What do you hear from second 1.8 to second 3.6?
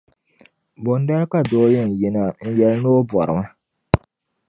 yina n-yɛli ni o bɔrima.